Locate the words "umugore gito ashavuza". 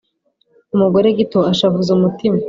0.75-1.89